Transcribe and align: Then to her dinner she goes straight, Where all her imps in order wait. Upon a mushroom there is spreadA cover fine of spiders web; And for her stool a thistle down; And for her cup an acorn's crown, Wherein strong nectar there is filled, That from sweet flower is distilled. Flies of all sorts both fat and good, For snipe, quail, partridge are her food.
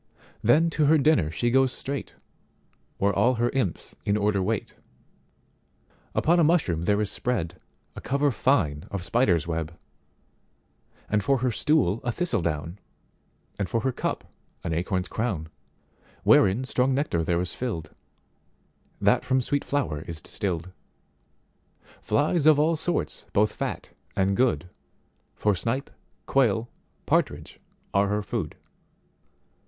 Then 0.41 0.71
to 0.71 0.85
her 0.87 0.97
dinner 0.97 1.29
she 1.29 1.51
goes 1.51 1.71
straight, 1.71 2.15
Where 2.97 3.13
all 3.13 3.35
her 3.35 3.51
imps 3.51 3.95
in 4.03 4.17
order 4.17 4.41
wait. 4.41 4.75
Upon 6.15 6.39
a 6.39 6.43
mushroom 6.43 6.85
there 6.85 6.99
is 7.01 7.11
spreadA 7.11 7.53
cover 8.01 8.31
fine 8.31 8.85
of 8.89 9.03
spiders 9.03 9.45
web; 9.45 9.77
And 11.07 11.23
for 11.23 11.37
her 11.45 11.51
stool 11.51 12.01
a 12.03 12.11
thistle 12.11 12.41
down; 12.41 12.79
And 13.59 13.69
for 13.69 13.81
her 13.81 13.91
cup 13.91 14.23
an 14.63 14.73
acorn's 14.73 15.07
crown, 15.07 15.49
Wherein 16.23 16.63
strong 16.65 16.95
nectar 16.95 17.21
there 17.23 17.39
is 17.39 17.53
filled, 17.53 17.93
That 18.99 19.23
from 19.23 19.39
sweet 19.39 19.63
flower 19.63 20.01
is 20.07 20.19
distilled. 20.19 20.71
Flies 22.01 22.47
of 22.47 22.57
all 22.57 22.75
sorts 22.75 23.27
both 23.33 23.53
fat 23.53 23.91
and 24.15 24.35
good, 24.35 24.67
For 25.35 25.53
snipe, 25.53 25.91
quail, 26.25 26.69
partridge 27.05 27.59
are 27.93 28.07
her 28.07 28.23
food. 28.23 28.55